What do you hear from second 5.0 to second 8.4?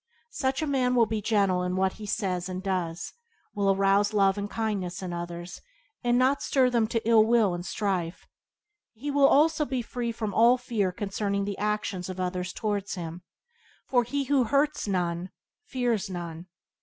in others, and not stir them up to ill will and strife.